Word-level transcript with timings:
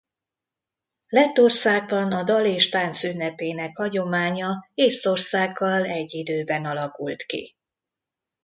Lettországban 1.09 2.11
a 2.11 2.23
dal 2.23 2.45
és 2.45 2.69
tánc 2.69 3.03
ünnepének 3.03 3.77
hagyománya 3.77 4.67
Észtországgal 4.73 5.83
egy 5.85 6.13
időben 6.13 6.65
alakult 6.65 7.23
ki. 7.23 7.55